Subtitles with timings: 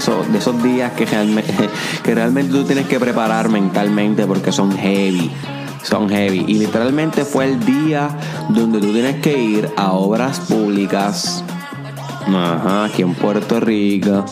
[0.00, 1.52] de esos, días que realmente,
[2.02, 5.30] que realmente tú tienes que preparar mentalmente porque son heavy,
[5.82, 6.44] son heavy.
[6.46, 8.08] Y literalmente fue el día
[8.50, 11.42] donde tú tienes que ir a obras públicas,
[12.26, 14.24] ajá, aquí en Puerto Rico,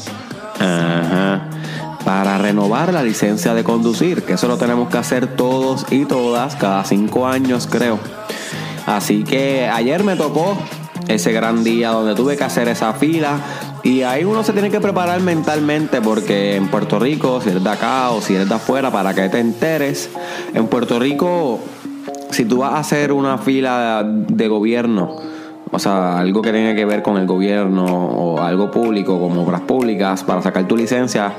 [0.61, 1.49] ajá,
[2.05, 6.57] para renovar la licencia de conducir, que eso lo tenemos que hacer todos y todas
[6.57, 7.99] cada cinco años creo.
[8.87, 10.59] Así que ayer me tocó
[11.09, 13.39] ese gran día donde tuve que hacer esa fila.
[13.85, 17.69] Y ahí uno se tiene que preparar mentalmente porque en Puerto Rico, si eres de
[17.69, 20.09] acá o si eres de afuera, para que te enteres,
[20.55, 21.61] en Puerto Rico,
[22.31, 25.17] si tú vas a hacer una fila de gobierno,
[25.71, 29.61] o sea, algo que tenga que ver con el gobierno o algo público, como obras
[29.61, 31.35] públicas, para sacar tu licencia,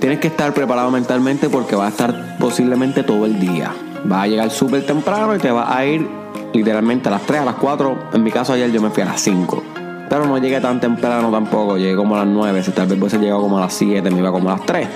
[0.00, 3.72] tienes que estar preparado mentalmente porque va a estar posiblemente todo el día.
[4.10, 6.08] Va a llegar súper temprano y te va a ir
[6.54, 7.98] literalmente a las 3, a las 4.
[8.14, 9.87] En mi caso ayer yo me fui a las 5.
[10.08, 12.62] Pero no llegué tan temprano tampoco, llegué como a las 9.
[12.62, 14.88] Si tal vez hubiese llegado como a las 7, me iba como a las 3.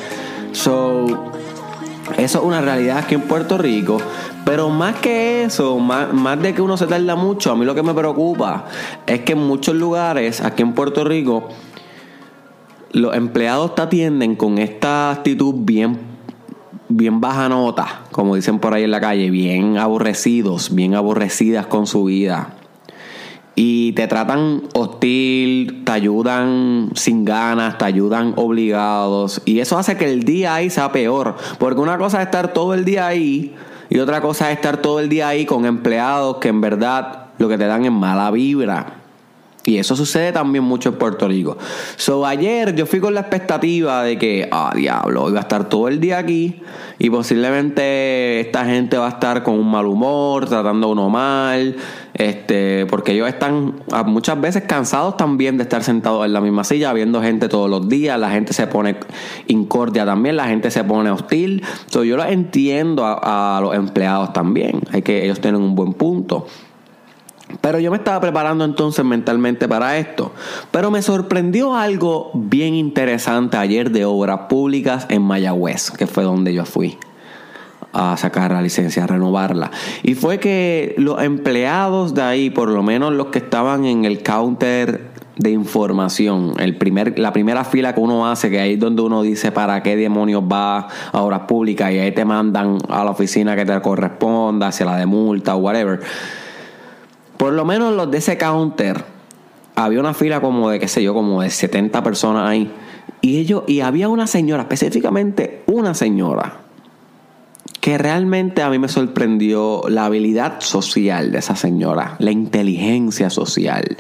[0.53, 1.07] So,
[2.17, 3.99] eso es una realidad aquí en Puerto Rico.
[4.45, 7.75] Pero más que eso, más, más, de que uno se tarda mucho, a mí lo
[7.75, 8.67] que me preocupa
[9.07, 11.49] es que en muchos lugares aquí en Puerto Rico
[12.91, 16.13] los empleados te atienden con esta actitud bien
[16.97, 21.87] bien baja nota, como dicen por ahí en la calle, bien aborrecidos, bien aborrecidas con
[21.87, 22.55] su vida.
[23.55, 29.43] Y te tratan hostil, te ayudan sin ganas, te ayudan obligados.
[29.45, 31.37] Y eso hace que el día ahí sea peor.
[31.59, 33.55] Porque una cosa es estar todo el día ahí
[33.93, 37.47] y otra cosa es estar todo el día ahí con empleados que en verdad lo
[37.47, 39.02] que te dan es mala vibra.
[39.65, 41.57] Y eso sucede también mucho en Puerto Rico.
[41.97, 45.87] So, ayer yo fui con la expectativa de que, ah, diablo, iba a estar todo
[45.87, 46.61] el día aquí
[46.99, 51.77] y posiblemente esta gente va a estar con un mal humor, tratando a uno mal,
[52.15, 56.65] este, porque ellos están ah, muchas veces cansados también de estar sentados en la misma
[56.65, 58.97] silla, viendo gente todos los días, la gente se pone
[59.47, 61.63] incordia también, la gente se pone hostil.
[61.87, 65.93] So, yo lo entiendo a, a los empleados también, hay que ellos tienen un buen
[65.93, 66.49] punto.
[67.61, 70.33] Pero yo me estaba preparando entonces mentalmente para esto.
[70.71, 76.55] Pero me sorprendió algo bien interesante ayer de obras públicas en Mayagüez, que fue donde
[76.55, 76.99] yo fui
[77.93, 79.71] a sacar la licencia, a renovarla.
[80.03, 84.23] Y fue que los empleados de ahí, por lo menos los que estaban en el
[84.23, 89.03] counter de información, el primer, la primera fila que uno hace, que ahí es donde
[89.03, 93.11] uno dice para qué demonios va a obras públicas y ahí te mandan a la
[93.11, 96.01] oficina que te corresponda, hacia la de multa o whatever
[97.43, 99.05] por lo menos los de ese counter,
[99.75, 102.71] había una fila como de, qué sé yo, como de 70 personas ahí.
[103.21, 106.59] Y ellos, y había una señora, específicamente una señora,
[107.81, 113.97] que realmente a mí me sorprendió la habilidad social de esa señora, la inteligencia social.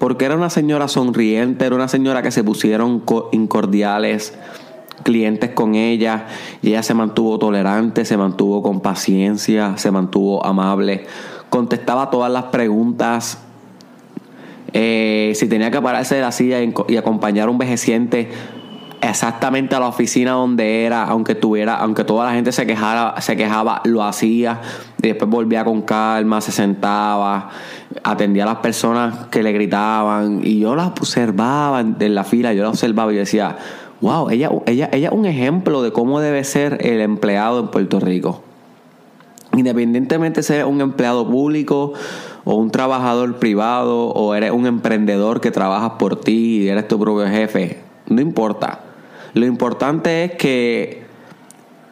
[0.00, 4.34] Porque era una señora sonriente, era una señora que se pusieron incordiales
[5.04, 6.26] clientes con ella
[6.60, 11.06] y ella se mantuvo tolerante, se mantuvo con paciencia, se mantuvo amable
[11.54, 13.38] contestaba todas las preguntas.
[14.72, 18.28] Eh, si tenía que pararse de la silla y, acompañar a un vejeciente
[19.00, 23.36] exactamente a la oficina donde era, aunque tuviera, aunque toda la gente se quejara, se
[23.36, 24.62] quejaba, lo hacía
[25.00, 27.50] y después volvía con calma, se sentaba,
[28.02, 32.64] atendía a las personas que le gritaban y yo las observaba en la fila, yo
[32.64, 33.58] las observaba y decía,
[34.00, 38.00] wow, ella, ella, ella es un ejemplo de cómo debe ser el empleado en Puerto
[38.00, 38.42] Rico.
[39.56, 41.92] Independientemente eres un empleado público
[42.44, 46.98] o un trabajador privado o eres un emprendedor que trabajas por ti y eres tu
[46.98, 48.80] propio jefe, no importa.
[49.34, 51.04] Lo importante es que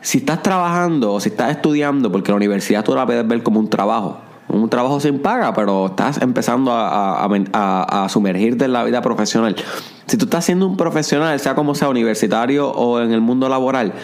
[0.00, 3.61] si estás trabajando o si estás estudiando, porque la universidad tú la puedes ver como
[3.61, 4.19] un trabajo,
[4.49, 9.56] un trabajo sin paga, pero estás empezando a, a, sumergirte en la vida profesional.
[10.06, 13.94] Si tú estás siendo un profesional, sea como sea universitario o en el mundo laboral,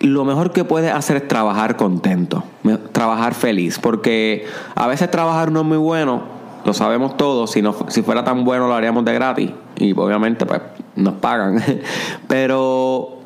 [0.00, 2.44] lo mejor que puedes hacer es trabajar contento,
[2.92, 6.22] trabajar feliz, porque a veces trabajar no es muy bueno,
[6.64, 10.46] lo sabemos todos, si, no, si fuera tan bueno lo haríamos de gratis y obviamente
[10.46, 10.60] pues
[10.96, 11.62] nos pagan,
[12.28, 13.18] pero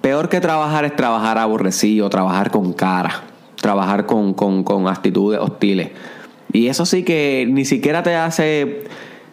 [0.00, 3.22] peor que trabajar es trabajar aborrecido, trabajar con cara,
[3.56, 5.90] trabajar con, con, con actitudes hostiles.
[6.52, 8.84] Y eso sí que ni siquiera te hace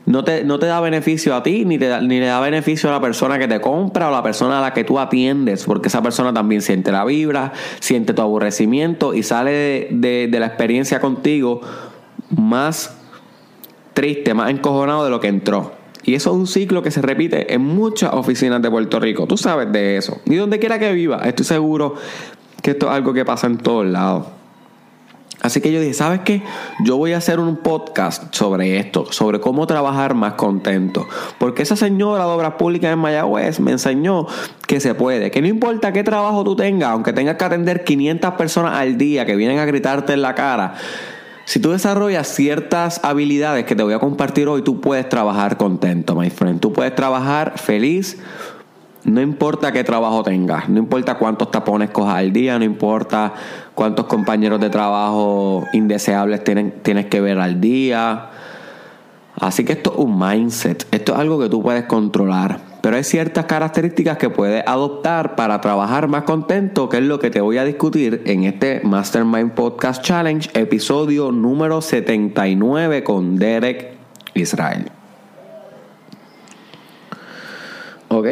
[0.08, 2.94] no te, no te da beneficio a ti, ni, te ni le da beneficio a
[2.94, 6.02] la persona que te compra o la persona a la que tú atiendes, porque esa
[6.02, 7.52] persona también siente la vibra,
[7.82, 11.60] siente tu aborrecimiento y sale de, de la experiencia contigo
[12.30, 12.98] más
[13.94, 15.74] triste, más encojonado de lo que entró.
[16.04, 19.28] Y eso es un ciclo que se repite en muchas oficinas de Puerto Rico.
[19.28, 20.22] Tú sabes de eso.
[20.26, 21.96] Y donde quiera que viva, estoy seguro
[22.64, 24.28] que esto es algo que pasa en todos lados.
[25.42, 26.42] Así que yo dije, ¿sabes qué?
[26.84, 31.08] Yo voy a hacer un podcast sobre esto, sobre cómo trabajar más contento.
[31.38, 34.26] Porque esa señora de obras públicas en Mayagüez me enseñó
[34.66, 38.34] que se puede, que no importa qué trabajo tú tengas, aunque tengas que atender 500
[38.34, 40.74] personas al día que vienen a gritarte en la cara,
[41.46, 46.16] si tú desarrollas ciertas habilidades que te voy a compartir hoy, tú puedes trabajar contento,
[46.16, 46.60] my friend.
[46.60, 48.18] Tú puedes trabajar feliz
[49.08, 53.34] no importa qué trabajo tengas, no importa cuántos tapones cojas al día, no importa
[53.78, 58.32] cuántos compañeros de trabajo indeseables tienes que ver al día.
[59.40, 62.60] Así que esto es un mindset, esto es algo que tú puedes controlar.
[62.82, 67.30] Pero hay ciertas características que puedes adoptar para trabajar más contento, que es lo que
[67.30, 73.94] te voy a discutir en este Mastermind Podcast Challenge, episodio número 79 con Derek
[74.34, 74.90] Israel.
[78.08, 78.28] ¿Ok?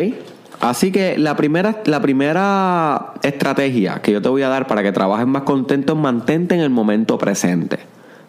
[0.66, 4.92] Así que la primera, la primera estrategia que yo te voy a dar para que
[4.92, 7.78] trabajes más contento es mantente en el momento presente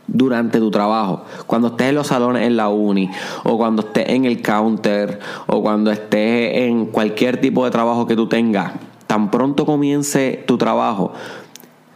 [0.06, 3.10] durante tu trabajo, cuando estés en los salones en la uni,
[3.44, 8.16] o cuando estés en el counter, o cuando estés en cualquier tipo de trabajo que
[8.16, 8.72] tú tengas,
[9.06, 11.14] tan pronto comience tu trabajo,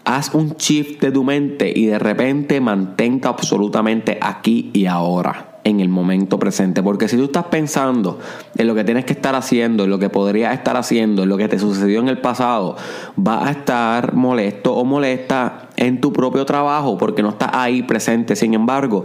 [0.07, 5.81] haz un shift de tu mente y de repente mantente absolutamente aquí y ahora en
[5.81, 6.83] el momento presente.
[6.83, 8.19] Porque si tú estás pensando
[8.57, 11.37] en lo que tienes que estar haciendo, en lo que podrías estar haciendo, en lo
[11.37, 12.77] que te sucedió en el pasado,
[13.17, 18.37] vas a estar molesto o molesta en tu propio trabajo porque no estás ahí presente.
[18.37, 19.05] Sin embargo,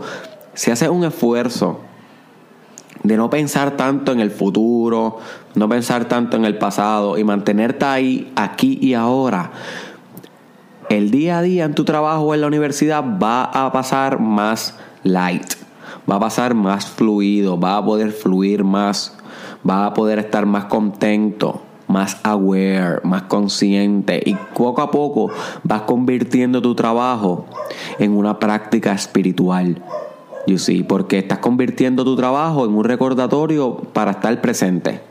[0.53, 1.81] si haces un esfuerzo
[3.03, 5.19] de no pensar tanto en el futuro,
[5.53, 9.51] no pensar tanto en el pasado y mantenerte ahí, aquí y ahora,
[10.89, 14.75] el día a día en tu trabajo o en la universidad va a pasar más
[15.03, 15.64] light
[16.09, 19.17] va a pasar más fluido, va a poder fluir más,
[19.67, 25.29] va a poder estar más contento, más aware, más consciente y poco a poco
[25.63, 27.45] vas convirtiendo tu trabajo
[27.99, 29.83] en una práctica espiritual.
[30.47, 35.01] You see, porque estás convirtiendo tu trabajo en un recordatorio para estar presente.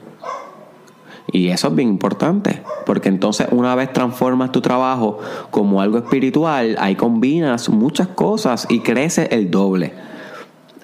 [1.33, 5.19] Y eso es bien importante, porque entonces una vez transformas tu trabajo
[5.51, 9.93] como algo espiritual, ahí combinas muchas cosas y crece el doble.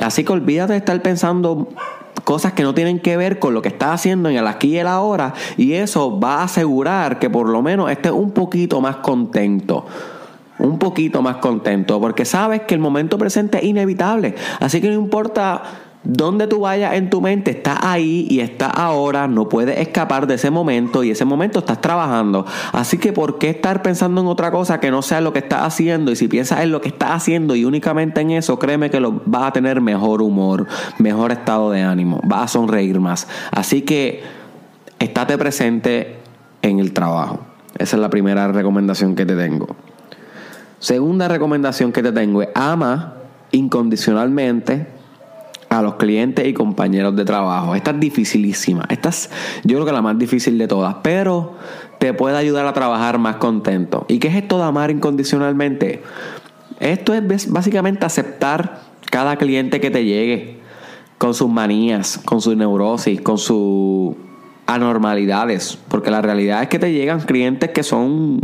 [0.00, 1.69] Así que olvídate de estar pensando
[2.25, 4.79] cosas que no tienen que ver con lo que estás haciendo en el aquí y
[4.79, 8.97] el ahora y eso va a asegurar que por lo menos estés un poquito más
[8.97, 9.87] contento.
[10.58, 14.35] Un poquito más contento porque sabes que el momento presente es inevitable.
[14.61, 15.62] Así que no importa
[16.02, 20.35] donde tú vayas en tu mente, está ahí y está ahora, no puedes escapar de
[20.35, 22.47] ese momento y ese momento estás trabajando.
[22.73, 25.62] Así que ¿por qué estar pensando en otra cosa que no sea lo que estás
[25.62, 26.11] haciendo?
[26.11, 29.20] Y si piensas en lo que estás haciendo y únicamente en eso, créeme que lo,
[29.26, 30.67] vas a tener mejor humor,
[30.99, 33.29] mejor estado de ánimo, vas a sonreír más.
[33.50, 34.23] Así que
[34.99, 36.17] estate presente
[36.62, 37.40] en el trabajo.
[37.76, 39.76] Esa es la primera recomendación que te tengo.
[40.78, 43.16] Segunda recomendación que te tengo es ama
[43.52, 45.00] incondicionalmente
[45.71, 47.75] a los clientes y compañeros de trabajo.
[47.75, 48.85] Esta es dificilísima.
[48.91, 49.31] Esta es,
[49.62, 51.55] yo creo que la más difícil de todas, pero
[51.99, 54.05] te puede ayudar a trabajar más contento.
[54.09, 56.03] ¿Y qué es esto de amar incondicionalmente?
[56.81, 60.59] Esto es básicamente aceptar cada cliente que te llegue
[61.19, 64.17] con sus manías, con sus neurosis, con sus
[64.67, 68.41] anormalidades, porque la realidad es que te llegan clientes que son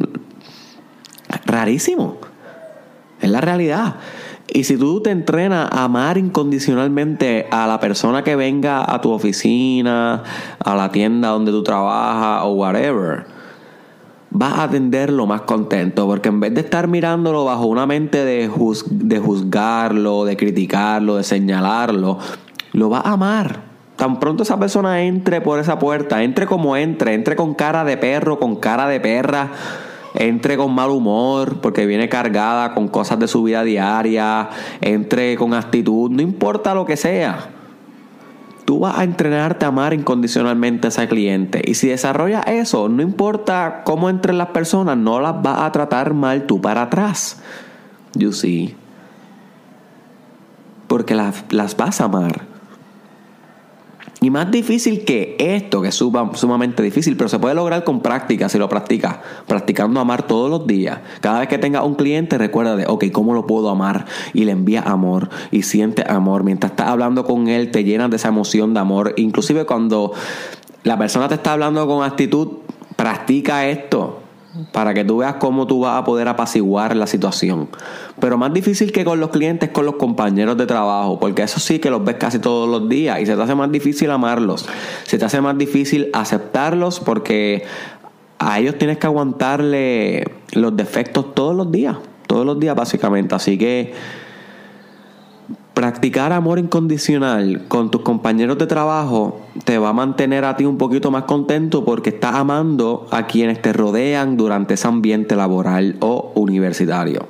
[1.45, 2.17] rarísimos.
[3.21, 3.97] Es la realidad.
[4.53, 9.11] Y si tú te entrenas a amar incondicionalmente a la persona que venga a tu
[9.11, 10.23] oficina,
[10.59, 13.27] a la tienda donde tú trabajas o whatever,
[14.31, 16.07] vas a atenderlo más contento.
[16.07, 18.51] Porque en vez de estar mirándolo bajo una mente de,
[18.91, 22.19] de juzgarlo, de criticarlo, de señalarlo,
[22.73, 23.61] lo vas a amar.
[23.97, 27.97] Tan pronto esa persona entre por esa puerta, entre como entre, entre con cara de
[27.97, 29.51] perro, con cara de perra
[30.17, 34.49] entre con mal humor porque viene cargada con cosas de su vida diaria,
[34.81, 37.51] entre con actitud, no importa lo que sea.
[38.65, 41.63] Tú vas a entrenarte a amar incondicionalmente a ese cliente.
[41.65, 46.15] Y si desarrollas eso, no importa cómo entren las personas, no las vas a tratar
[46.15, 47.41] mal tú para atrás.
[48.15, 48.75] You see.
[50.89, 52.56] Porque las, las vas a amar.
[54.27, 58.49] Y más difícil que esto, que es sumamente difícil, pero se puede lograr con práctica
[58.49, 59.19] si lo practicas.
[59.47, 60.99] Practicando amar todos los días.
[61.21, 64.07] Cada vez que tengas un cliente, recuerda de, ok, ¿cómo lo puedo amar?
[64.35, 66.43] Y le envías amor y siente amor.
[66.43, 69.15] Mientras estás hablando con él, te llenas de esa emoción de amor.
[69.17, 70.13] Inclusive cuando
[70.83, 72.49] la persona te está hablando con actitud,
[72.97, 73.96] practica esto
[74.73, 77.69] para que tú veas cómo tú vas a poder apaciguar la situación.
[78.21, 81.79] Pero más difícil que con los clientes, con los compañeros de trabajo, porque eso sí
[81.79, 84.67] que los ves casi todos los días y se te hace más difícil amarlos,
[85.05, 87.65] se te hace más difícil aceptarlos porque
[88.39, 91.97] a ellos tienes que aguantarle los defectos todos los días.
[92.27, 93.35] Todos los días básicamente.
[93.35, 93.95] Así que
[95.77, 100.79] practicar amor incondicional con tus compañeros de trabajo te va a mantener a ti un
[100.79, 106.33] poquito más contento porque estás amando a quienes te rodean durante ese ambiente laboral o
[106.35, 107.29] universitario.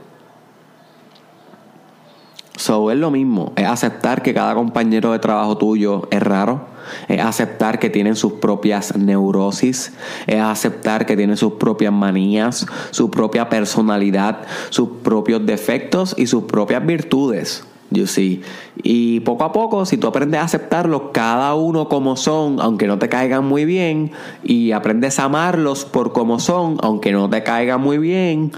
[2.55, 6.67] So es lo mismo, es aceptar que cada compañero de trabajo tuyo es raro,
[7.09, 9.93] es aceptar que tienen sus propias neurosis,
[10.29, 16.45] es aceptar que tienen sus propias manías, su propia personalidad, sus propios defectos y sus
[16.45, 17.65] propias virtudes.
[17.91, 18.43] You see.
[18.83, 22.99] Y poco a poco, si tú aprendes a aceptarlos cada uno como son, aunque no
[22.99, 24.11] te caigan muy bien,
[24.43, 28.53] y aprendes a amarlos por como son, aunque no te caigan muy bien,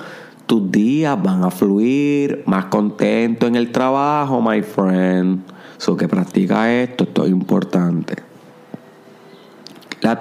[0.46, 5.42] tus días van a fluir más contento en el trabajo, my friend.
[5.76, 8.16] So que practica esto, esto es importante.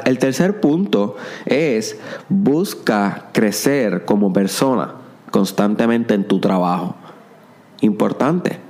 [0.05, 1.97] el tercer punto es
[2.29, 4.95] busca crecer como persona
[5.31, 6.95] constantemente en tu trabajo.
[7.81, 8.66] Importante.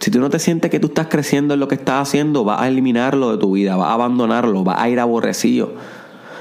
[0.00, 2.60] Si tú no te sientes que tú estás creciendo en lo que estás haciendo, vas
[2.60, 5.72] a eliminarlo de tu vida, vas a abandonarlo, vas a ir aborrecido.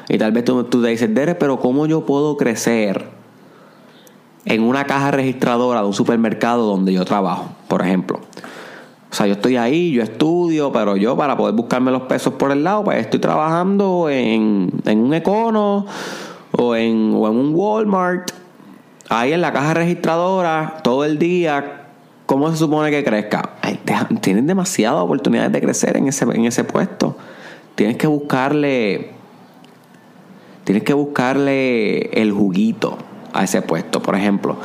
[0.07, 3.19] Y tal vez tú, tú te dices, Dere, pero ¿cómo yo puedo crecer?
[4.45, 8.19] en una caja registradora de un supermercado donde yo trabajo, por ejemplo.
[9.11, 12.51] O sea, yo estoy ahí, yo estudio, pero yo para poder buscarme los pesos por
[12.51, 15.85] el lado, pues estoy trabajando en, un Econo
[16.51, 18.31] o en, o en un Walmart,
[19.09, 21.78] ahí en la caja registradora, todo el día.
[22.29, 23.55] ¿Cómo se supone que crezca?
[24.21, 27.17] tienen demasiadas oportunidades de crecer en ese, en ese puesto.
[27.73, 29.09] Tienes que buscarle.
[30.63, 32.99] Tienes que buscarle el juguito
[33.33, 34.03] a ese puesto.
[34.03, 34.57] Por ejemplo,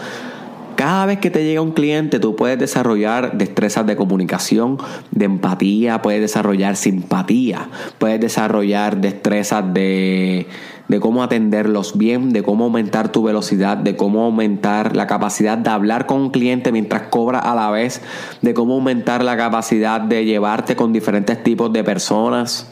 [0.76, 4.76] cada vez que te llega un cliente, tú puedes desarrollar destrezas de comunicación,
[5.11, 10.47] de empatía, puedes desarrollar simpatía, puedes desarrollar destrezas de,
[10.88, 15.71] de cómo atenderlos bien, de cómo aumentar tu velocidad, de cómo aumentar la capacidad de
[15.71, 18.03] hablar con un cliente mientras cobra a la vez,
[18.43, 22.71] de cómo aumentar la capacidad de llevarte con diferentes tipos de personas.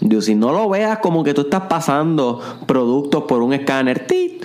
[0.00, 4.44] Yo, si no lo veas como que tú estás pasando productos por un escáner, tit,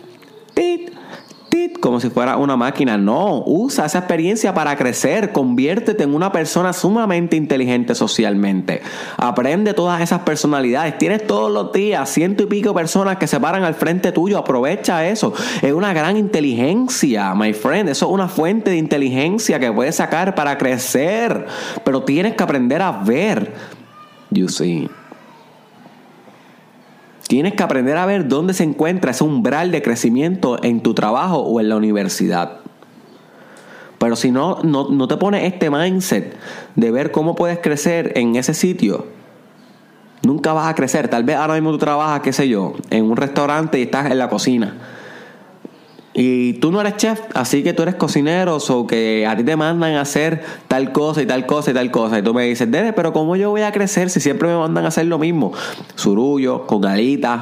[1.79, 2.97] como si fuera una máquina.
[2.97, 8.81] No, usa esa experiencia para crecer, conviértete en una persona sumamente inteligente socialmente.
[9.17, 10.97] Aprende todas esas personalidades.
[10.97, 14.38] Tienes todos los días ciento y pico personas que se paran al frente tuyo.
[14.38, 15.33] Aprovecha eso.
[15.61, 17.89] Es una gran inteligencia, my friend.
[17.89, 21.45] Eso es una fuente de inteligencia que puedes sacar para crecer.
[21.83, 23.53] Pero tienes que aprender a ver.
[24.31, 24.89] You see.
[27.29, 31.38] Tienes que aprender a ver dónde se encuentra ese umbral de crecimiento en tu trabajo
[31.38, 32.62] o en la universidad.
[34.00, 36.36] Pero si no, no, te pones este mindset
[36.75, 39.05] de ver cómo puedes crecer en ese sitio,
[40.24, 41.07] nunca vas a crecer.
[41.07, 44.17] Tal vez ahora mismo tú trabajas, qué sé yo, en un restaurante y estás en
[44.17, 44.98] la cocina
[46.21, 49.55] y tú no eres chef, así que tú eres cocinero, o que a ti te
[49.55, 52.19] mandan a hacer tal cosa y tal cosa y tal cosa.
[52.19, 54.83] Y tú me dices, Dede, pero ¿cómo yo voy a crecer si siempre me mandan
[54.83, 55.53] a hacer lo mismo?
[55.95, 57.41] Surullo, con galitas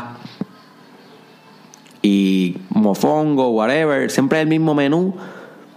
[2.03, 5.15] y mofongo, whatever, siempre el mismo menú.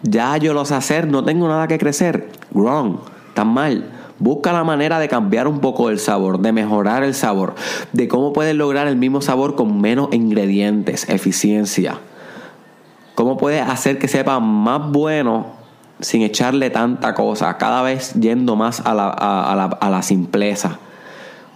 [0.02, 2.28] Ya yo lo sé hacer, no tengo nada que crecer.
[2.52, 2.98] Wrong,
[3.32, 3.90] tan mal.
[4.18, 7.54] Busca la manera de cambiar un poco el sabor, de mejorar el sabor,
[7.94, 11.98] de cómo puedes lograr el mismo sabor con menos ingredientes, eficiencia.
[13.20, 15.48] ¿Cómo puedes hacer que sepa más bueno
[16.00, 17.58] sin echarle tanta cosa?
[17.58, 20.78] Cada vez yendo más a la, a la simpleza.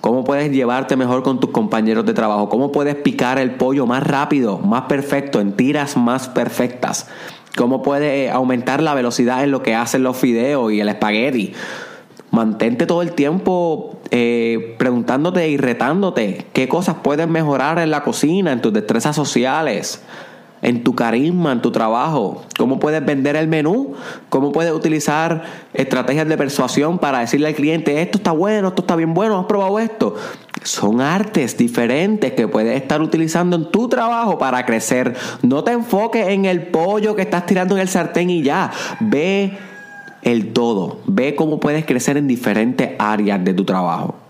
[0.02, 2.50] ¿Cómo puedes llevarte mejor con tus compañeros de trabajo?
[2.50, 7.08] ¿Cómo puedes picar el pollo más rápido, más perfecto, en tiras más perfectas?
[7.56, 11.54] ¿Cómo puedes aumentar la velocidad en lo que hacen los fideos y el espagueti?
[12.30, 18.52] Mantente todo el tiempo eh, preguntándote y retándote qué cosas puedes mejorar en la cocina,
[18.52, 20.02] en tus destrezas sociales
[20.64, 23.92] en tu carisma, en tu trabajo, cómo puedes vender el menú,
[24.30, 25.44] cómo puedes utilizar
[25.74, 29.44] estrategias de persuasión para decirle al cliente, esto está bueno, esto está bien bueno, has
[29.44, 30.16] probado esto.
[30.62, 35.14] Son artes diferentes que puedes estar utilizando en tu trabajo para crecer.
[35.42, 38.70] No te enfoques en el pollo que estás tirando en el sartén y ya.
[39.00, 39.58] Ve
[40.22, 41.00] el todo.
[41.06, 44.23] Ve cómo puedes crecer en diferentes áreas de tu trabajo.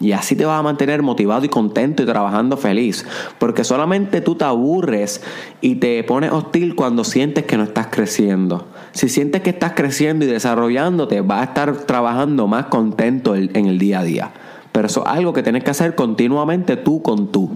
[0.00, 3.06] Y así te vas a mantener motivado y contento y trabajando feliz.
[3.38, 5.22] Porque solamente tú te aburres
[5.60, 8.66] y te pones hostil cuando sientes que no estás creciendo.
[8.92, 13.78] Si sientes que estás creciendo y desarrollándote, vas a estar trabajando más contento en el
[13.78, 14.30] día a día.
[14.72, 17.50] Pero eso es algo que tienes que hacer continuamente tú con tú.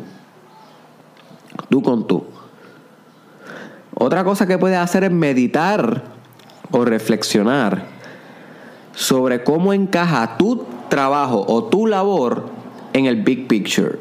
[1.68, 2.24] Tú con tú.
[3.94, 6.04] Otra cosa que puedes hacer es meditar
[6.70, 7.86] o reflexionar
[8.94, 12.46] sobre cómo encaja tu trabajo o tu labor
[12.92, 13.98] en el big picture,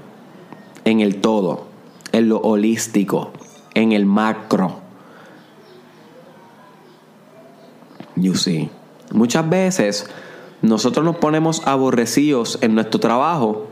[0.85, 1.67] en el todo,
[2.11, 3.31] en lo holístico,
[3.73, 4.79] en el macro.
[8.15, 8.69] You see.
[9.11, 10.09] Muchas veces
[10.61, 13.67] nosotros nos ponemos aborrecidos en nuestro trabajo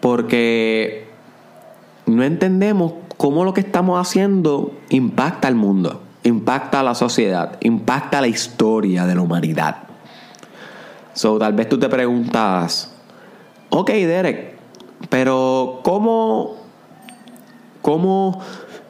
[0.00, 1.08] porque
[2.06, 8.18] no entendemos cómo lo que estamos haciendo impacta al mundo, impacta a la sociedad, impacta
[8.18, 9.85] a la historia de la humanidad.
[11.16, 12.92] So, tal vez tú te preguntas,
[13.70, 14.54] ok Derek,
[15.08, 16.56] pero ¿cómo,
[17.80, 18.42] cómo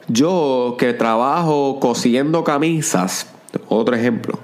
[0.09, 3.31] yo que trabajo cosiendo camisas,
[3.69, 4.39] otro ejemplo,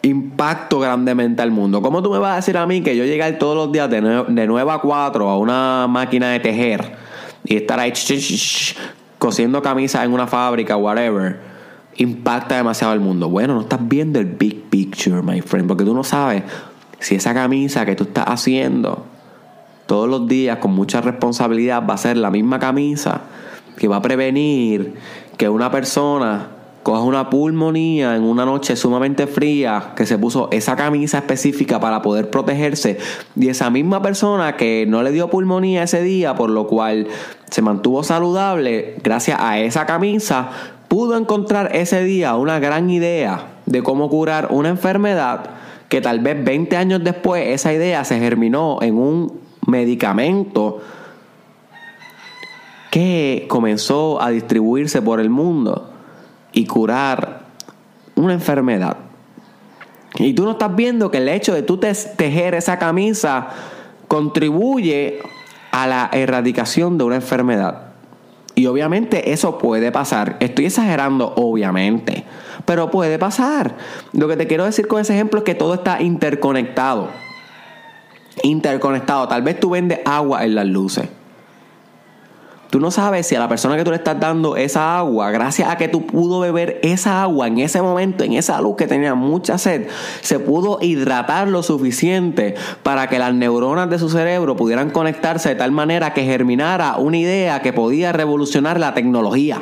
[0.00, 1.82] impacto grandemente al mundo.
[1.82, 4.00] ¿Cómo tú me vas a decir a mí que yo llegar todos los días de,
[4.00, 6.92] 9, a 4 a una máquina de tejer
[7.44, 7.92] y estar ahí
[9.18, 11.49] cosiendo camisas en una fábrica, whatever,
[11.96, 13.28] impacta demasiado al mundo?
[13.28, 16.42] Bueno, no estás viendo el big picture, my friend, porque tú no sabes
[16.98, 19.04] si esa camisa que tú estás haciendo
[19.86, 23.22] todos los días con mucha responsabilidad va a ser la misma camisa
[23.76, 24.94] que va a prevenir
[25.36, 26.48] que una persona
[26.82, 32.02] coja una pulmonía en una noche sumamente fría, que se puso esa camisa específica para
[32.02, 32.98] poder protegerse,
[33.36, 37.06] y esa misma persona que no le dio pulmonía ese día, por lo cual
[37.50, 40.50] se mantuvo saludable, gracias a esa camisa,
[40.90, 45.50] pudo encontrar ese día una gran idea de cómo curar una enfermedad
[45.88, 50.80] que tal vez 20 años después esa idea se germinó en un medicamento
[52.90, 55.92] que comenzó a distribuirse por el mundo
[56.52, 57.42] y curar
[58.16, 58.96] una enfermedad.
[60.16, 63.46] Y tú no estás viendo que el hecho de tú tejer esa camisa
[64.08, 65.20] contribuye
[65.70, 67.89] a la erradicación de una enfermedad.
[68.60, 70.36] Y obviamente eso puede pasar.
[70.40, 72.24] Estoy exagerando, obviamente.
[72.66, 73.74] Pero puede pasar.
[74.12, 77.08] Lo que te quiero decir con ese ejemplo es que todo está interconectado.
[78.42, 79.28] Interconectado.
[79.28, 81.08] Tal vez tú vendes agua en las luces.
[82.70, 85.68] Tú no sabes si a la persona que tú le estás dando esa agua, gracias
[85.68, 89.16] a que tú pudo beber esa agua en ese momento, en esa luz que tenía
[89.16, 89.88] mucha sed,
[90.20, 92.54] se pudo hidratar lo suficiente
[92.84, 97.16] para que las neuronas de su cerebro pudieran conectarse de tal manera que germinara una
[97.16, 99.60] idea que podía revolucionar la tecnología.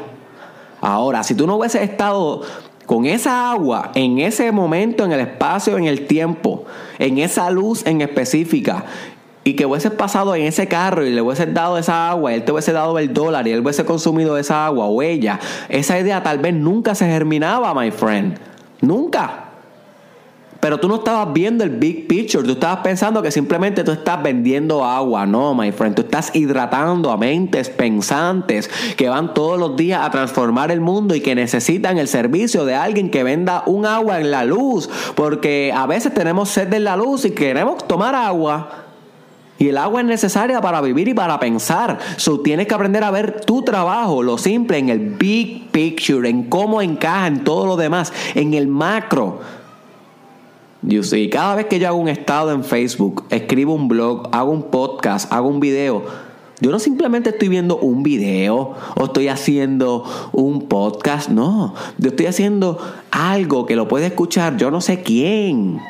[0.83, 2.43] Ahora, si tú no hubieses estado
[2.85, 6.67] con esa agua en ese momento, en el espacio, en el tiempo,
[6.99, 8.85] en esa luz en específica,
[9.49, 12.53] y que hubiese pasado en ese carro y le hubiese dado esa agua, él te
[12.53, 16.39] hubiese dado el dólar y él hubiese consumido esa agua o ella, esa idea tal
[16.39, 18.39] vez nunca se germinaba, my friend.
[18.83, 19.45] Nunca.
[20.61, 24.23] Pero tú no estabas viendo el big picture, tú estabas pensando que simplemente tú estás
[24.23, 25.25] vendiendo agua.
[25.25, 30.11] No, my friend, tú estás hidratando a mentes pensantes que van todos los días a
[30.11, 34.31] transformar el mundo y que necesitan el servicio de alguien que venda un agua en
[34.31, 34.91] la luz.
[35.15, 38.88] Porque a veces tenemos sed de la luz y queremos tomar agua
[39.59, 41.99] y el agua es necesaria para vivir y para pensar.
[42.17, 46.45] So, tienes que aprender a ver tu trabajo, lo simple, en el big picture, en
[46.45, 49.41] cómo encaja en todo lo demás, en el macro.
[50.83, 54.53] You see, cada vez que yo hago un estado en Facebook, escribo un blog, hago
[54.53, 56.05] un podcast, hago un video,
[56.61, 61.75] yo no simplemente estoy viendo un video o estoy haciendo un podcast, no.
[61.99, 62.79] Yo estoy haciendo
[63.13, 65.81] algo que lo puede escuchar yo no sé quién.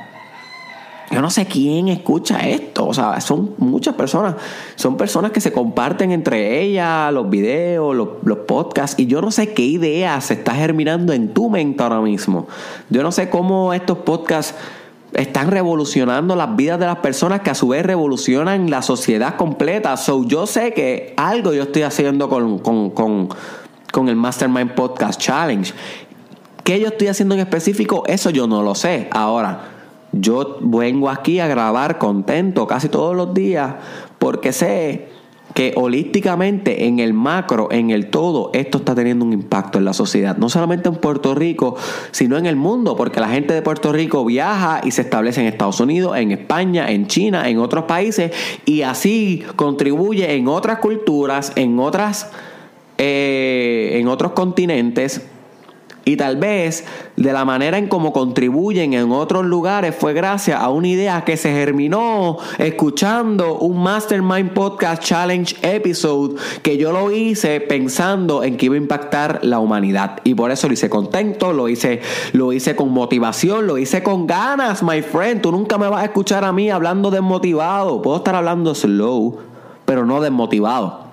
[1.11, 2.87] Yo no sé quién escucha esto.
[2.87, 4.37] O sea, son muchas personas.
[4.77, 8.99] Son personas que se comparten entre ellas los videos, los, podcasts.
[8.99, 12.47] Y yo no sé qué idea se está germinando en tu mente ahora mismo.
[12.91, 14.55] Yo no sé cómo estos podcasts
[15.15, 19.97] están revolucionando las vidas de las personas que a su vez revolucionan la sociedad completa.
[19.97, 23.31] So, yo sé que algo yo estoy haciendo con, con, con,
[23.91, 25.73] con el Mastermind Podcast Challenge.
[26.65, 28.03] ¿Qué yo estoy haciendo en específico?
[28.07, 29.09] Eso yo no lo sé.
[29.11, 29.78] Ahora.
[30.13, 33.75] Yo vengo aquí a grabar contento casi todos los días
[34.19, 35.09] porque sé
[35.55, 39.93] que holísticamente en el macro, en el todo, esto está teniendo un impacto en la
[39.93, 41.77] sociedad, no solamente en Puerto Rico,
[42.11, 45.49] sino en el mundo, porque la gente de Puerto Rico viaja y se establece en
[45.49, 48.31] Estados Unidos, en España, en China, en otros países,
[48.67, 52.31] y así contribuye en otras culturas, en otras,
[52.99, 55.27] eh, en otros continentes
[56.09, 60.71] y tal vez de la manera en cómo contribuyen en otros lugares fue gracias a
[60.71, 67.61] una idea que se germinó escuchando un Mastermind Podcast Challenge episode que yo lo hice
[67.61, 70.21] pensando en que iba a impactar la humanidad.
[70.25, 72.01] Y por eso lo hice contento, lo hice,
[72.33, 75.43] lo hice con motivación, lo hice con ganas, my friend.
[75.43, 78.01] Tú nunca me vas a escuchar a mí hablando desmotivado.
[78.01, 79.41] Puedo estar hablando slow,
[79.85, 81.08] pero no desmotivado.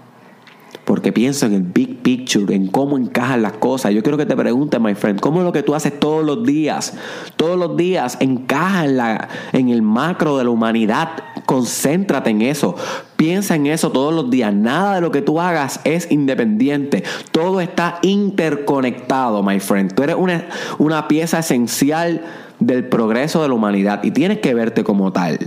[0.86, 3.92] Porque pienso en el big picture, en cómo encajan las cosas.
[3.92, 6.46] Yo quiero que te preguntes, my friend, ¿cómo es lo que tú haces todos los
[6.46, 6.94] días?
[7.36, 11.10] Todos los días encaja en, la, en el macro de la humanidad.
[11.48, 12.76] Concéntrate en eso.
[13.18, 14.54] Piensa en eso todos los días.
[14.54, 17.04] Nada de lo que tú hagas es independiente.
[17.32, 19.94] Todo está interconectado, my friend.
[19.96, 20.46] Tú eres una,
[20.78, 22.22] una pieza esencial
[22.60, 25.40] del progreso de la humanidad y tienes que verte como tal.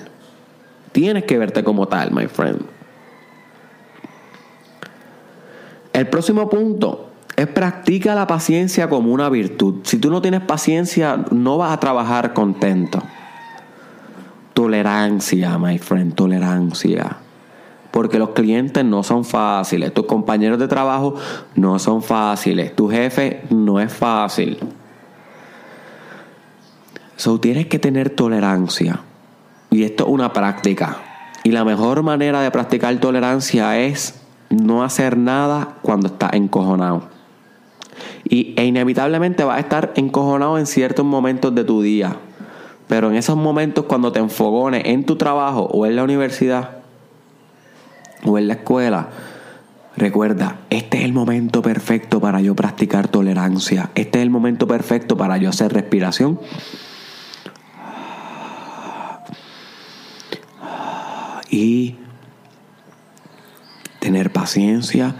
[0.90, 2.78] Tienes que verte como tal, my friend.
[5.99, 9.81] El próximo punto es practica la paciencia como una virtud.
[9.83, 13.03] Si tú no tienes paciencia, no vas a trabajar contento.
[14.55, 17.17] Tolerancia, my friend, tolerancia.
[17.91, 21.17] Porque los clientes no son fáciles, tus compañeros de trabajo
[21.57, 24.57] no son fáciles, tu jefe no es fácil.
[27.17, 29.01] So tienes que tener tolerancia.
[29.69, 30.99] Y esto es una práctica.
[31.43, 37.03] Y la mejor manera de practicar tolerancia es no hacer nada cuando estás encojonado.
[38.25, 42.17] Y, e inevitablemente vas a estar encojonado en ciertos momentos de tu día.
[42.87, 46.79] Pero en esos momentos cuando te enfogones en tu trabajo o en la universidad
[48.25, 49.09] o en la escuela,
[49.97, 53.91] recuerda, este es el momento perfecto para yo practicar tolerancia.
[53.95, 56.41] Este es el momento perfecto para yo hacer respiración.
[61.51, 61.97] Y
[64.25, 65.15] paciencia,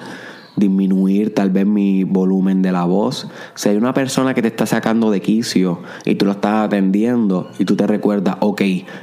[0.59, 3.29] disminuir tal vez mi volumen de la voz.
[3.55, 7.51] Si hay una persona que te está sacando de quicio y tú lo estás atendiendo
[7.59, 8.63] y tú te recuerdas, ok,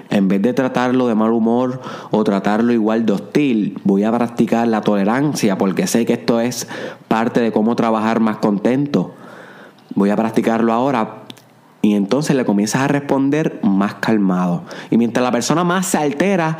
[0.10, 1.82] en vez de tratarlo de mal humor
[2.12, 6.68] o tratarlo igual de hostil, voy a practicar la tolerancia porque sé que esto es
[7.08, 9.14] parte de cómo trabajar más contento.
[9.96, 11.22] Voy a practicarlo ahora.
[11.82, 14.64] Y entonces le comienzas a responder más calmado.
[14.90, 16.58] Y mientras la persona más se altera,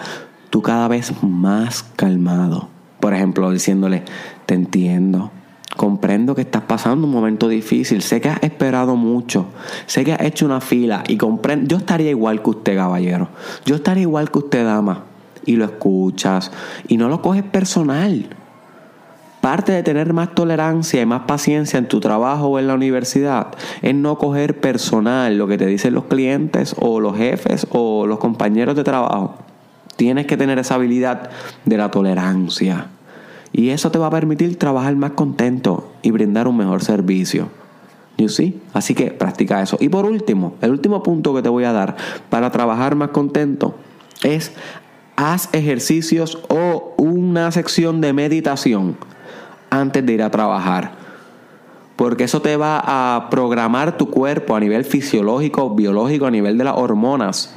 [0.52, 2.75] tú cada vez más calmado.
[3.06, 4.02] Por ejemplo, diciéndole,
[4.48, 5.30] te entiendo,
[5.78, 9.46] comprendo que estás pasando un momento difícil, sé que has esperado mucho,
[9.86, 13.30] sé que has hecho una fila y comprendo, yo estaría igual que usted, caballero,
[13.64, 15.04] yo estaría igual que usted, dama,
[15.46, 16.52] y lo escuchas
[16.88, 18.26] y no lo coges personal.
[19.40, 23.50] Parte de tener más tolerancia y más paciencia en tu trabajo o en la universidad
[23.84, 28.18] es no coger personal lo que te dicen los clientes o los jefes o los
[28.18, 29.36] compañeros de trabajo.
[29.96, 31.30] Tienes que tener esa habilidad
[31.64, 32.88] de la tolerancia.
[33.58, 37.48] Y eso te va a permitir trabajar más contento y brindar un mejor servicio.
[38.18, 38.60] You see?
[38.74, 39.78] Así que practica eso.
[39.80, 41.96] Y por último, el último punto que te voy a dar
[42.30, 43.76] para trabajar más contento
[44.24, 44.52] es
[45.16, 48.98] haz ejercicios o una sección de meditación
[49.70, 50.92] antes de ir a trabajar.
[51.96, 56.66] Porque eso te va a programar tu cuerpo a nivel fisiológico, biológico, a nivel de
[56.66, 57.56] las hormonas,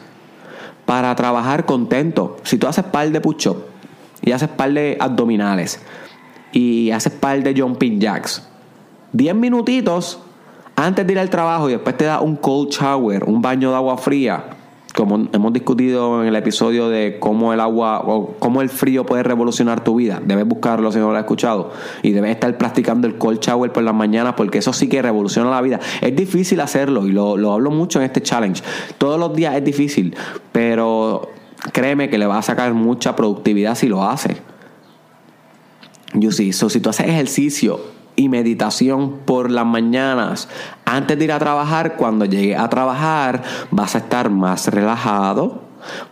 [0.87, 2.37] para trabajar contento.
[2.45, 3.49] Si tú haces par de push
[4.23, 5.81] y haces par de abdominales
[6.53, 8.47] y haces par de jumping jacks.
[9.13, 10.21] 10 minutitos
[10.77, 13.77] antes de ir al trabajo y después te da un cold shower, un baño de
[13.77, 14.45] agua fría,
[14.95, 19.23] como hemos discutido en el episodio de cómo el agua o cómo el frío puede
[19.23, 20.21] revolucionar tu vida.
[20.25, 23.83] Debes buscarlo si no lo has escuchado y debes estar practicando el cold shower por
[23.83, 25.81] las mañanas porque eso sí que revoluciona la vida.
[26.01, 28.63] Es difícil hacerlo y lo, lo hablo mucho en este challenge.
[28.99, 30.15] Todos los días es difícil,
[30.53, 31.29] pero
[31.73, 34.37] créeme que le va a sacar mucha productividad si lo hace.
[36.15, 37.81] Yo sí, si tú haces ejercicio
[38.17, 40.49] y meditación por las mañanas
[40.85, 45.63] antes de ir a trabajar, cuando llegue a trabajar vas a estar más relajado,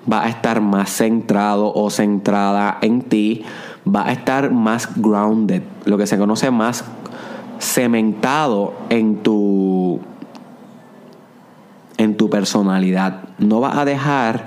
[0.05, 3.45] vas a estar más centrado o centrada en ti,
[3.85, 6.85] vas a estar más grounded, lo que se conoce más
[7.59, 10.01] cementado en tu
[11.97, 13.23] en tu personalidad.
[13.39, 14.47] No vas a dejar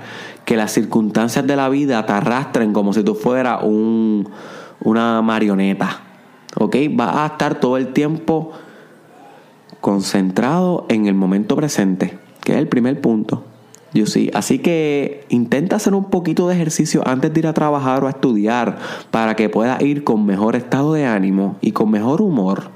[0.50, 4.28] que las circunstancias de la vida te arrastren como si tú fueras un,
[4.82, 6.00] una marioneta.
[6.58, 6.74] ¿Ok?
[6.90, 8.50] Vas a estar todo el tiempo
[9.80, 13.44] concentrado en el momento presente, que es el primer punto.
[13.94, 18.02] Yo sí, así que intenta hacer un poquito de ejercicio antes de ir a trabajar
[18.02, 18.76] o a estudiar
[19.12, 22.72] para que puedas ir con mejor estado de ánimo y con mejor humor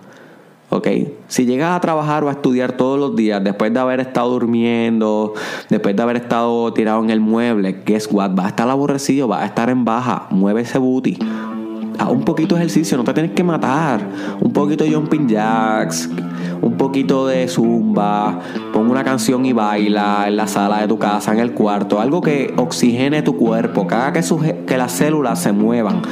[0.75, 0.89] ¿ok?
[1.29, 5.33] Si llegas a trabajar o a estudiar todos los días después de haber estado durmiendo,
[5.71, 8.33] después de haber estado tirado en el mueble, guess what?
[8.35, 11.19] Vas a estar aborrecido, vas a estar en baja, mueve ese booty.
[11.97, 14.01] Haz un poquito de ejercicio, no te tienes que matar.
[14.41, 16.11] Un poquito de jumping jacks,
[16.61, 18.41] un poquito de zumba,
[18.73, 22.21] pon una canción y baila en la sala de tu casa, en el cuarto, algo
[22.21, 26.03] que oxigene tu cuerpo, que haga que, que las células se muevan,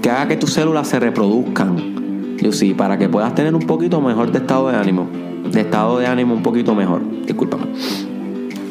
[0.00, 2.05] que haga que tus células se reproduzcan
[2.52, 5.08] sí, para que puedas tener un poquito mejor de estado de ánimo.
[5.50, 7.02] De estado de ánimo un poquito mejor.
[7.24, 7.66] Discúlpame.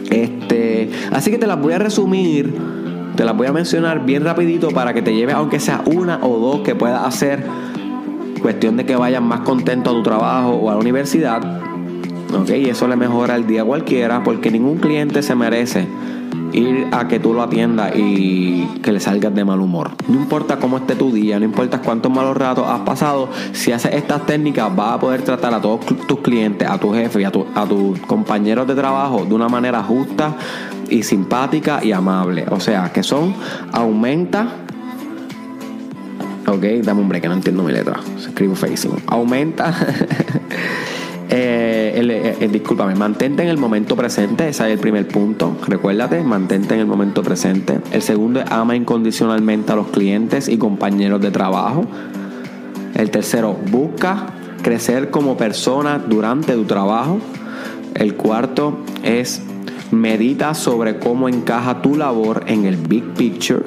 [0.09, 2.53] Este, así que te las voy a resumir,
[3.15, 6.37] te las voy a mencionar bien rapidito para que te lleves, aunque sea una o
[6.39, 7.43] dos que puedas hacer
[8.45, 11.41] Cuestión de que vayan más contentos a tu trabajo o a la universidad.
[12.39, 12.49] ¿Ok?
[12.51, 15.87] Y eso le mejora el día a cualquiera porque ningún cliente se merece
[16.55, 19.91] ir a que tú lo atiendas y que le salgas de mal humor.
[20.07, 23.93] No importa cómo esté tu día, no importa cuántos malos ratos has pasado, si haces
[23.93, 27.31] estas técnicas vas a poder tratar a todos tus clientes, a tu jefe y a,
[27.55, 30.35] a tus compañeros de trabajo de una manera justa
[30.89, 32.45] y simpática y amable.
[32.49, 33.33] O sea, que son
[33.71, 34.47] aumenta
[36.47, 37.99] Ok, dame un break, que no entiendo mi letra.
[38.19, 39.01] Escribo facing.
[39.07, 39.73] Aumenta
[41.29, 45.57] Eh, eh, eh, discúlpame, mantente en el momento presente, ese es el primer punto.
[45.67, 47.79] Recuérdate, mantente en el momento presente.
[47.91, 51.85] El segundo es ama incondicionalmente a los clientes y compañeros de trabajo.
[52.93, 54.27] El tercero, busca
[54.61, 57.19] crecer como persona durante tu trabajo.
[57.95, 59.41] El cuarto es
[59.91, 63.63] medita sobre cómo encaja tu labor en el big picture.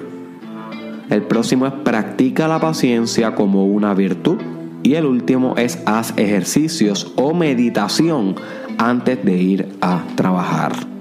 [1.10, 4.38] El próximo es practica la paciencia como una virtud.
[4.82, 8.36] Y el último es haz ejercicios o meditación
[8.78, 10.97] antes de ir a trabajar.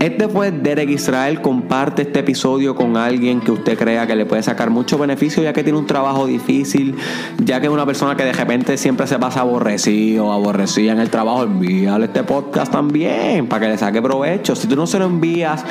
[0.00, 1.40] Este fue Derek Israel.
[1.40, 5.52] Comparte este episodio con alguien que usted crea que le puede sacar mucho beneficio, ya
[5.52, 6.94] que tiene un trabajo difícil,
[7.38, 11.10] ya que es una persona que de repente siempre se pasa aborrecido, aborrecida en el
[11.10, 11.42] trabajo.
[11.42, 14.54] Envíale este podcast también para que le saque provecho.
[14.54, 15.64] Si tú no se lo envías,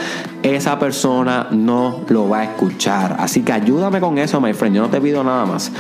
[0.44, 3.16] esa persona no lo va a escuchar.
[3.20, 4.76] Así que ayúdame con eso, my friend.
[4.76, 5.72] Yo no te pido nada más.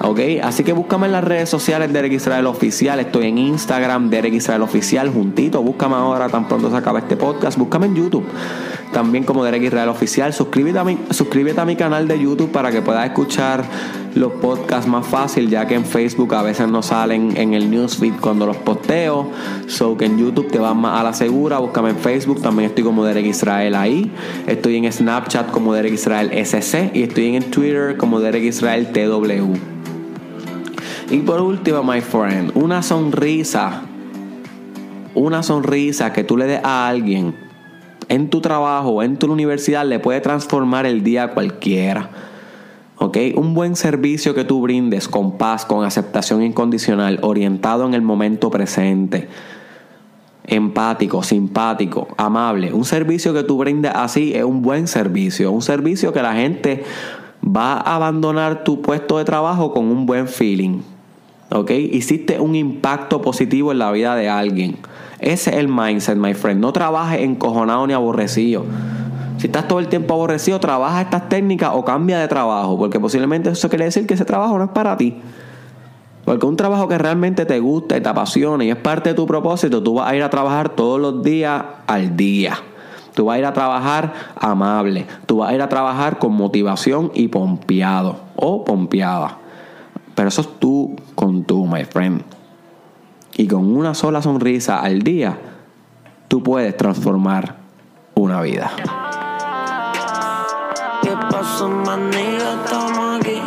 [0.00, 0.20] ¿Ok?
[0.44, 3.00] Así que búscame en las redes sociales Derek Israel Oficial.
[3.00, 5.60] Estoy en Instagram, Derek Israel Oficial, juntito.
[5.60, 7.58] Búscame ahora, tan pronto se acaba este podcast.
[7.58, 8.26] Búscame en YouTube.
[8.92, 10.32] También como Derek Israel Oficial.
[10.32, 13.64] Suscríbete a, mi, suscríbete a mi canal de YouTube para que puedas escuchar
[14.14, 18.14] los podcasts más fácil, ya que en Facebook a veces no salen en el newsfeed
[18.20, 19.30] cuando los posteo.
[19.66, 21.58] So que en YouTube te vas más a la segura.
[21.58, 22.40] Búscame en Facebook.
[22.40, 24.10] También estoy como Derek Israel ahí.
[24.46, 26.92] Estoy en Snapchat como Derek Israel SC.
[26.94, 29.56] Y estoy en Twitter como Derek Israel TW.
[31.10, 33.82] Y por último, my friend, una sonrisa.
[35.14, 37.45] Una sonrisa que tú le des a alguien
[38.08, 42.10] en tu trabajo en tu universidad le puede transformar el día a cualquiera.
[42.98, 43.18] ¿Ok?
[43.34, 48.50] Un buen servicio que tú brindes con paz, con aceptación incondicional, orientado en el momento
[48.50, 49.28] presente,
[50.44, 52.72] empático, simpático, amable.
[52.72, 55.52] Un servicio que tú brindes así es un buen servicio.
[55.52, 56.84] Un servicio que la gente
[57.44, 60.80] va a abandonar tu puesto de trabajo con un buen feeling.
[61.50, 61.70] ¿Ok?
[61.70, 64.78] Hiciste un impacto positivo en la vida de alguien.
[65.20, 66.60] Ese es el mindset, my friend.
[66.60, 68.64] No trabajes encojonado ni aborrecido.
[69.38, 73.50] Si estás todo el tiempo aborrecido, trabaja estas técnicas o cambia de trabajo, porque posiblemente
[73.50, 75.16] eso quiere decir que ese trabajo no es para ti.
[76.24, 79.26] Porque un trabajo que realmente te gusta y te apasiona y es parte de tu
[79.26, 82.54] propósito, tú vas a ir a trabajar todos los días al día.
[83.14, 85.06] Tú vas a ir a trabajar amable.
[85.26, 89.38] Tú vas a ir a trabajar con motivación y pompeado o pompeada.
[90.16, 92.22] Pero eso es tú con tú, my friend.
[93.36, 95.38] Y con una sola sonrisa al día,
[96.26, 97.56] tú puedes transformar
[98.14, 98.70] una vida.
[101.02, 102.54] ¿Qué pasó, manilla?
[102.64, 103.42] Estamos aquí.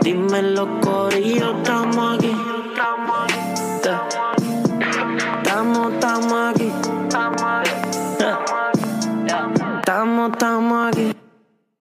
[0.00, 2.36] Dime los corillos, estamos aquí.